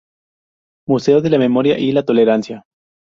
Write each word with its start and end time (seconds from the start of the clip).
Museo 0.87 1.21
de 1.21 1.29
la 1.29 1.37
Memoria 1.37 1.77
y 1.77 1.91
la 1.91 2.01
Tolerancia. 2.03 2.63